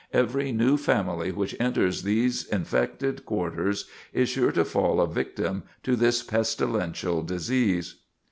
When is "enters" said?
1.59-2.01